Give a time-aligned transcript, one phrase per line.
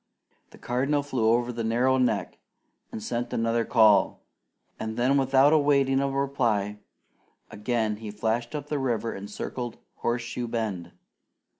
[0.49, 2.39] The Cardinal flew over the narrow neck
[2.91, 4.23] and sent another call,
[4.79, 6.79] then without awaiting a reply,
[7.51, 10.93] again he flashed up the river and circled Horseshoe Bend.